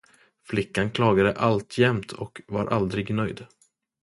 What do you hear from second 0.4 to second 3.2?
Flickan klagade alltjämt och var aldrig